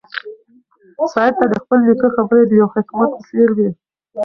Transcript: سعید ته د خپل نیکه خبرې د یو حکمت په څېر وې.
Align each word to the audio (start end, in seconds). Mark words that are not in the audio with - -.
سعید 1.13 1.33
ته 1.39 1.45
د 1.51 1.55
خپل 1.63 1.79
نیکه 1.87 2.07
خبرې 2.15 2.43
د 2.47 2.51
یو 2.61 2.67
حکمت 2.75 3.09
په 3.15 3.21
څېر 3.29 3.49
وې. 3.57 3.69